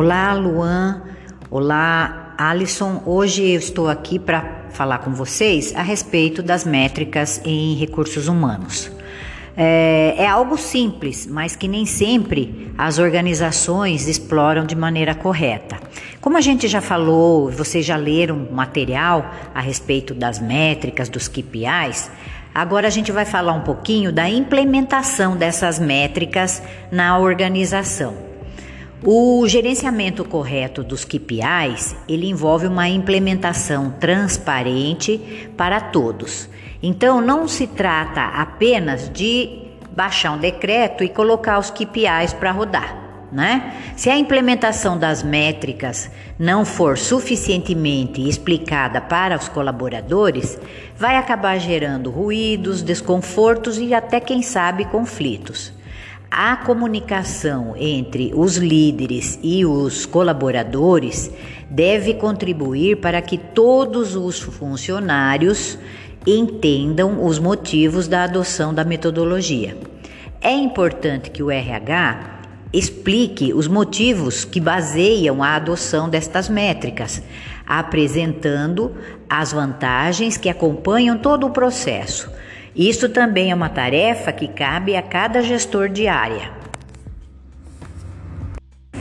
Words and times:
Olá, 0.00 0.32
Luan. 0.32 1.02
Olá, 1.50 2.32
Alisson. 2.38 3.02
Hoje 3.04 3.50
eu 3.50 3.58
estou 3.58 3.88
aqui 3.88 4.16
para 4.16 4.68
falar 4.70 4.98
com 4.98 5.12
vocês 5.12 5.74
a 5.74 5.82
respeito 5.82 6.40
das 6.40 6.64
métricas 6.64 7.42
em 7.44 7.74
recursos 7.74 8.28
humanos. 8.28 8.92
É, 9.56 10.14
é, 10.16 10.28
algo 10.28 10.56
simples, 10.56 11.26
mas 11.26 11.56
que 11.56 11.66
nem 11.66 11.84
sempre 11.84 12.72
as 12.78 13.00
organizações 13.00 14.06
exploram 14.06 14.64
de 14.64 14.76
maneira 14.76 15.16
correta. 15.16 15.80
Como 16.20 16.36
a 16.36 16.40
gente 16.40 16.68
já 16.68 16.80
falou, 16.80 17.50
vocês 17.50 17.84
já 17.84 17.96
leram 17.96 18.46
material 18.52 19.28
a 19.52 19.60
respeito 19.60 20.14
das 20.14 20.38
métricas, 20.38 21.08
dos 21.08 21.26
KPIs, 21.26 22.08
agora 22.54 22.86
a 22.86 22.90
gente 22.90 23.10
vai 23.10 23.24
falar 23.24 23.52
um 23.52 23.62
pouquinho 23.62 24.12
da 24.12 24.30
implementação 24.30 25.36
dessas 25.36 25.80
métricas 25.80 26.62
na 26.88 27.18
organização. 27.18 28.27
O 29.04 29.46
gerenciamento 29.46 30.24
correto 30.24 30.82
dos 30.82 31.04
KPIs, 31.04 31.94
ele 32.08 32.28
envolve 32.28 32.66
uma 32.66 32.88
implementação 32.88 33.90
transparente 33.92 35.48
para 35.56 35.80
todos. 35.80 36.48
Então 36.82 37.20
não 37.20 37.46
se 37.46 37.68
trata 37.68 38.20
apenas 38.20 39.08
de 39.08 39.68
baixar 39.94 40.32
um 40.32 40.38
decreto 40.38 41.04
e 41.04 41.08
colocar 41.08 41.60
os 41.60 41.70
KPIs 41.70 42.32
para 42.32 42.50
rodar, 42.50 43.28
né? 43.30 43.72
Se 43.96 44.10
a 44.10 44.18
implementação 44.18 44.98
das 44.98 45.22
métricas 45.22 46.10
não 46.36 46.64
for 46.64 46.98
suficientemente 46.98 48.28
explicada 48.28 49.00
para 49.00 49.36
os 49.36 49.48
colaboradores, 49.48 50.58
vai 50.96 51.16
acabar 51.16 51.56
gerando 51.58 52.10
ruídos, 52.10 52.82
desconfortos 52.82 53.78
e 53.78 53.94
até 53.94 54.18
quem 54.18 54.42
sabe 54.42 54.84
conflitos. 54.86 55.77
A 56.30 56.56
comunicação 56.56 57.74
entre 57.76 58.32
os 58.34 58.58
líderes 58.58 59.38
e 59.42 59.64
os 59.64 60.04
colaboradores 60.04 61.30
deve 61.70 62.14
contribuir 62.14 62.98
para 62.98 63.22
que 63.22 63.38
todos 63.38 64.14
os 64.14 64.38
funcionários 64.38 65.78
entendam 66.26 67.24
os 67.24 67.38
motivos 67.38 68.06
da 68.06 68.24
adoção 68.24 68.74
da 68.74 68.84
metodologia. 68.84 69.76
É 70.40 70.52
importante 70.52 71.30
que 71.30 71.42
o 71.42 71.50
RH 71.50 72.40
explique 72.74 73.54
os 73.54 73.66
motivos 73.66 74.44
que 74.44 74.60
baseiam 74.60 75.42
a 75.42 75.56
adoção 75.56 76.10
destas 76.10 76.46
métricas, 76.48 77.22
apresentando 77.66 78.94
as 79.30 79.52
vantagens 79.52 80.36
que 80.36 80.50
acompanham 80.50 81.16
todo 81.16 81.46
o 81.46 81.50
processo 81.50 82.30
isso 82.78 83.08
também 83.08 83.50
é 83.50 83.54
uma 83.56 83.68
tarefa 83.68 84.30
que 84.30 84.46
cabe 84.46 84.94
a 84.94 85.02
cada 85.02 85.42
gestor 85.42 85.88
de 85.88 86.06
área. 86.06 86.52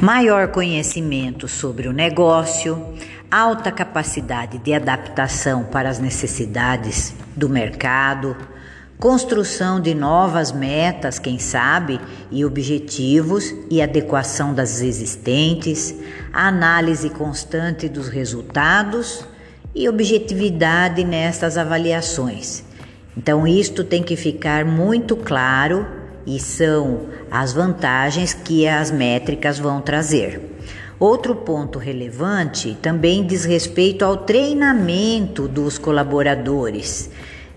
Maior 0.00 0.48
conhecimento 0.48 1.46
sobre 1.46 1.86
o 1.86 1.92
negócio, 1.92 2.94
alta 3.30 3.70
capacidade 3.70 4.56
de 4.56 4.72
adaptação 4.72 5.64
para 5.64 5.90
as 5.90 5.98
necessidades 5.98 7.14
do 7.36 7.50
mercado, 7.50 8.34
construção 8.98 9.78
de 9.78 9.94
novas 9.94 10.52
metas, 10.52 11.18
quem 11.18 11.38
sabe, 11.38 12.00
e 12.30 12.46
objetivos 12.46 13.54
e 13.70 13.82
adequação 13.82 14.54
das 14.54 14.80
existentes, 14.80 15.94
análise 16.32 17.10
constante 17.10 17.90
dos 17.90 18.08
resultados 18.08 19.22
e 19.74 19.86
objetividade 19.86 21.04
nestas 21.04 21.58
avaliações. 21.58 22.64
Então, 23.16 23.46
isto 23.46 23.82
tem 23.82 24.02
que 24.02 24.14
ficar 24.14 24.64
muito 24.64 25.16
claro 25.16 25.86
e 26.26 26.38
são 26.38 27.06
as 27.30 27.52
vantagens 27.52 28.34
que 28.34 28.66
as 28.68 28.90
métricas 28.90 29.58
vão 29.58 29.80
trazer. 29.80 30.40
Outro 30.98 31.34
ponto 31.34 31.78
relevante 31.78 32.76
também 32.80 33.24
diz 33.24 33.44
respeito 33.44 34.04
ao 34.04 34.16
treinamento 34.16 35.46
dos 35.46 35.78
colaboradores, 35.78 37.10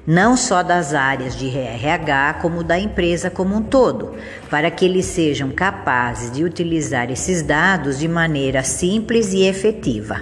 não 0.05 0.35
só 0.35 0.61
das 0.61 0.93
áreas 0.93 1.37
de 1.37 1.47
RH, 1.49 2.39
como 2.41 2.63
da 2.63 2.77
empresa 2.77 3.29
como 3.29 3.55
um 3.55 3.61
todo, 3.61 4.13
para 4.49 4.69
que 4.69 4.85
eles 4.85 5.05
sejam 5.05 5.51
capazes 5.51 6.31
de 6.31 6.43
utilizar 6.43 7.11
esses 7.11 7.41
dados 7.41 7.99
de 7.99 8.07
maneira 8.07 8.63
simples 8.63 9.33
e 9.33 9.43
efetiva. 9.43 10.21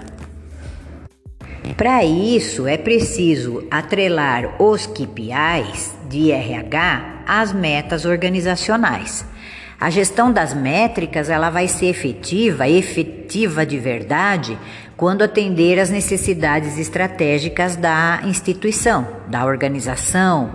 Para 1.75 2.03
isso, 2.03 2.67
é 2.67 2.77
preciso 2.77 3.63
atrelar 3.69 4.61
os 4.61 4.85
KPIs 4.85 5.95
de 6.09 6.31
RH 6.31 7.23
às 7.27 7.51
metas 7.51 8.05
organizacionais. 8.05 9.25
A 9.79 9.91
gestão 9.91 10.31
das 10.31 10.55
métricas 10.55 11.29
ela 11.29 11.51
vai 11.51 11.67
ser 11.67 11.87
efetiva, 11.87 12.67
efetiva 12.67 13.63
de 13.63 13.77
verdade, 13.77 14.57
quando 14.95 15.21
atender 15.21 15.79
às 15.79 15.91
necessidades 15.91 16.79
estratégicas 16.79 17.75
da 17.75 18.21
instituição, 18.23 19.07
da 19.27 19.45
organização. 19.45 20.51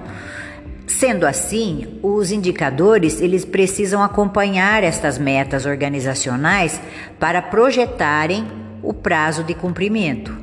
Sendo 0.88 1.24
assim, 1.24 2.00
os 2.02 2.32
indicadores 2.32 3.20
eles 3.20 3.44
precisam 3.44 4.02
acompanhar 4.02 4.82
estas 4.82 5.18
metas 5.18 5.66
organizacionais 5.66 6.80
para 7.20 7.40
projetarem 7.40 8.44
o 8.82 8.92
prazo 8.92 9.44
de 9.44 9.54
cumprimento. 9.54 10.41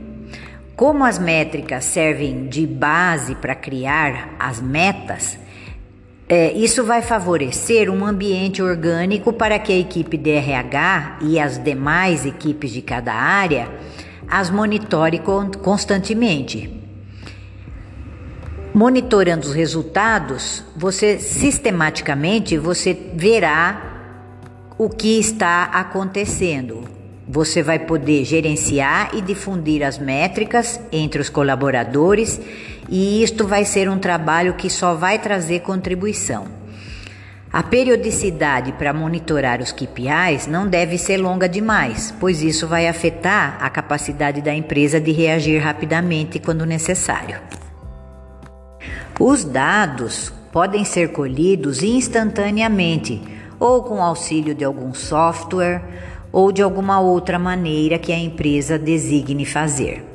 Como 0.79 1.03
as 1.03 1.19
métricas 1.19 1.83
servem 1.83 2.47
de 2.47 2.65
base 2.65 3.35
para 3.35 3.53
criar 3.53 4.29
as 4.39 4.61
metas, 4.61 5.37
é, 6.29 6.53
isso 6.53 6.85
vai 6.85 7.01
favorecer 7.01 7.89
um 7.89 8.05
ambiente 8.05 8.61
orgânico 8.61 9.33
para 9.33 9.59
que 9.59 9.73
a 9.73 9.77
equipe 9.77 10.15
de 10.15 10.29
RH 10.29 11.17
e 11.23 11.37
as 11.37 11.61
demais 11.61 12.25
equipes 12.25 12.71
de 12.71 12.81
cada 12.81 13.13
área 13.13 13.69
as 14.25 14.49
monitore 14.49 15.19
constantemente. 15.61 16.73
Monitorando 18.73 19.47
os 19.47 19.53
resultados, 19.53 20.63
você 20.77 21.19
sistematicamente 21.19 22.57
você 22.57 22.97
verá 23.15 24.15
o 24.77 24.87
que 24.89 25.19
está 25.19 25.65
acontecendo, 25.65 26.98
você 27.31 27.61
vai 27.61 27.77
poder 27.77 28.25
gerenciar 28.25 29.11
e 29.13 29.21
difundir 29.21 29.83
as 29.83 29.99
métricas 29.99 30.79
entre 30.91 31.21
os 31.21 31.29
colaboradores, 31.29 32.41
e 32.89 33.21
isto 33.21 33.45
vai 33.45 33.63
ser 33.65 33.87
um 33.87 33.99
trabalho 33.99 34.55
que 34.55 34.67
só 34.67 34.95
vai 34.95 35.19
trazer 35.19 35.59
contribuição. 35.59 36.47
A 37.53 37.61
periodicidade 37.61 38.71
para 38.71 38.93
monitorar 38.93 39.61
os 39.61 39.71
KPIs 39.71 40.47
não 40.47 40.67
deve 40.67 40.97
ser 40.97 41.17
longa 41.17 41.47
demais, 41.47 42.11
pois 42.19 42.41
isso 42.41 42.67
vai 42.67 42.87
afetar 42.87 43.57
a 43.61 43.69
capacidade 43.69 44.41
da 44.41 44.53
empresa 44.53 44.99
de 44.99 45.11
reagir 45.11 45.59
rapidamente 45.59 46.39
quando 46.39 46.65
necessário. 46.65 47.39
Os 49.19 49.43
dados 49.43 50.33
podem 50.51 50.83
ser 50.83 51.11
colhidos 51.11 51.83
instantaneamente 51.83 53.21
ou 53.59 53.83
com 53.83 54.01
auxílio 54.01 54.55
de 54.55 54.63
algum 54.63 54.93
software 54.93 55.81
ou 56.31 56.51
de 56.51 56.61
alguma 56.61 56.99
outra 56.99 57.39
maneira 57.39 57.97
que 57.97 58.11
a 58.11 58.17
empresa 58.17 58.77
designe 58.77 59.45
fazer. 59.45 60.05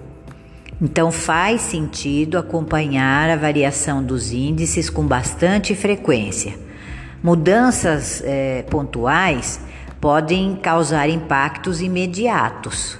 Então 0.81 1.11
faz 1.13 1.63
sentido 1.63 2.37
acompanhar 2.37 3.31
a 3.31 3.37
variação 3.37 4.03
dos 4.03 4.33
índices 4.33 4.91
com 4.91 5.07
bastante 5.07 5.75
frequência. 5.75 6.55
Mudanças 7.23 8.23
eh, 8.25 8.65
pontuais 8.69 9.61
podem 10.01 10.57
causar 10.57 11.09
impactos 11.09 11.81
imediatos. 11.81 12.99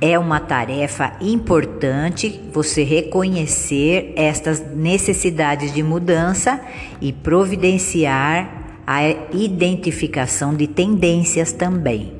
É 0.00 0.18
uma 0.18 0.38
tarefa 0.38 1.14
importante 1.20 2.40
você 2.52 2.84
reconhecer 2.84 4.12
estas 4.14 4.60
necessidades 4.60 5.72
de 5.72 5.82
mudança 5.82 6.60
e 7.00 7.12
providenciar 7.12 8.82
a 8.86 9.08
identificação 9.32 10.54
de 10.54 10.66
tendências 10.66 11.52
também. 11.52 12.17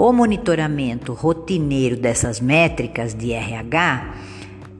O 0.00 0.12
monitoramento 0.12 1.12
rotineiro 1.12 1.96
dessas 1.96 2.38
métricas 2.38 3.12
de 3.12 3.32
RH 3.32 4.14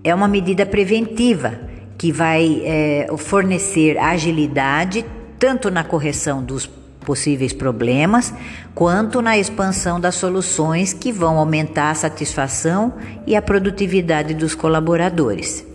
é 0.05 0.15
uma 0.15 0.29
medida 0.29 0.65
preventiva 0.65 1.59
que 1.99 2.13
vai 2.13 2.63
é, 2.65 3.09
fornecer 3.17 3.99
agilidade 3.99 5.05
tanto 5.37 5.73
na 5.73 5.83
correção 5.83 6.41
dos 6.41 6.71
possíveis 7.01 7.53
problemas, 7.53 8.33
quanto 8.77 9.21
na 9.21 9.37
expansão 9.37 9.99
das 9.99 10.15
soluções 10.15 10.93
que 10.93 11.11
vão 11.11 11.37
aumentar 11.37 11.91
a 11.91 11.95
satisfação 11.97 12.95
e 13.27 13.35
a 13.35 13.43
produtividade 13.43 14.35
dos 14.35 14.55
colaboradores. 14.55 15.67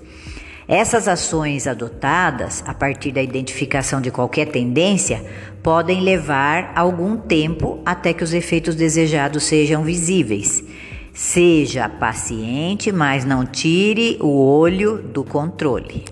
Essas 0.67 1.09
ações 1.09 1.67
adotadas 1.67 2.63
a 2.65 2.73
partir 2.73 3.11
da 3.11 3.21
identificação 3.21 3.99
de 3.99 4.09
qualquer 4.09 4.47
tendência 4.47 5.23
podem 5.61 6.01
levar 6.01 6.71
algum 6.75 7.17
tempo 7.17 7.81
até 7.85 8.13
que 8.13 8.23
os 8.23 8.33
efeitos 8.33 8.73
desejados 8.73 9.43
sejam 9.43 9.83
visíveis. 9.83 10.63
Seja 11.13 11.89
paciente, 11.89 12.91
mas 12.91 13.25
não 13.25 13.45
tire 13.45 14.17
o 14.21 14.29
olho 14.29 14.97
do 14.97 15.23
controle. 15.23 16.05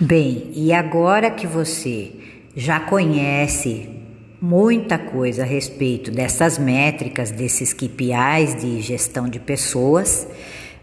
Bem, 0.00 0.50
e 0.54 0.72
agora 0.72 1.30
que 1.30 1.46
você 1.46 2.12
já 2.56 2.80
conhece 2.80 3.97
muita 4.40 4.96
coisa 4.96 5.42
a 5.42 5.46
respeito 5.46 6.10
dessas 6.10 6.58
métricas, 6.58 7.30
desses 7.30 7.72
KPIs 7.72 8.60
de 8.60 8.80
gestão 8.80 9.28
de 9.28 9.40
pessoas, 9.40 10.26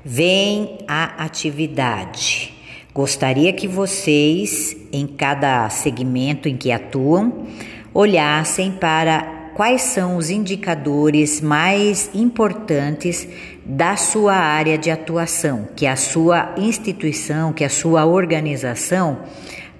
vem 0.04 0.80
a 0.88 1.24
atividade. 1.24 2.54
Gostaria 2.94 3.52
que 3.54 3.68
vocês, 3.68 4.75
em 4.92 5.07
cada 5.07 5.69
segmento 5.69 6.48
em 6.48 6.56
que 6.56 6.72
atuam, 6.72 7.48
olhassem 7.94 8.72
para 8.72 9.52
quais 9.56 9.81
são 9.84 10.18
os 10.18 10.30
indicadores 10.30 11.40
mais 11.40 12.10
importantes 12.13 13.28
da 13.66 13.96
sua 13.96 14.36
área 14.36 14.78
de 14.78 14.92
atuação, 14.92 15.68
que 15.75 15.88
a 15.88 15.96
sua 15.96 16.54
instituição, 16.58 17.54
que 17.54 17.63
a 17.63 17.69
sua 17.69 18.06
organização 18.06 19.24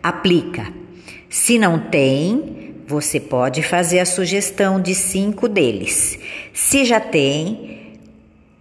aplica. 0.02 0.68
Se 1.30 1.60
não 1.60 1.78
tem, 1.78 2.65
você 2.88 3.20
pode 3.20 3.64
fazer 3.64 4.00
a 4.00 4.06
sugestão 4.06 4.80
de 4.80 4.94
cinco 4.94 5.48
deles. 5.48 6.20
Se 6.54 6.86
já 6.86 7.00
tem, 7.00 8.00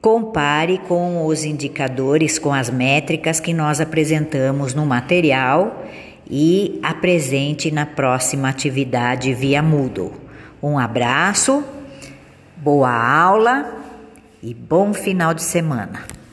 compare 0.00 0.78
com 0.88 1.26
os 1.26 1.44
indicadores, 1.44 2.38
com 2.38 2.52
as 2.52 2.70
métricas 2.70 3.40
que 3.40 3.52
nós 3.52 3.80
apresentamos 3.80 4.74
no 4.74 4.86
material 4.86 5.84
e 6.28 6.80
apresente 6.82 7.70
na 7.70 7.84
próxima 7.84 8.48
atividade 8.48 9.34
via 9.34 9.62
Moodle. 9.62 10.12
Um 10.62 10.78
abraço, 10.78 11.62
boa 12.56 12.90
aula 12.90 13.76
e 14.42 14.54
bom 14.54 14.94
final 14.94 15.34
de 15.34 15.42
semana. 15.42 16.23